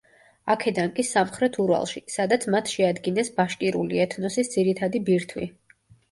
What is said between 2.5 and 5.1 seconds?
მათ შეადგინეს ბაშკირული ეთნოსის ძირითადი